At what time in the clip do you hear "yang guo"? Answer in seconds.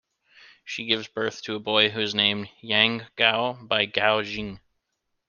2.59-3.53